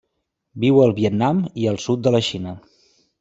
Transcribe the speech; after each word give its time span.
Viu 0.63 0.79
al 0.85 0.93
Vietnam 0.99 1.43
i 1.65 1.67
el 1.73 1.77
sud 1.83 2.03
de 2.09 2.15
la 2.17 2.23
Xina. 2.29 2.55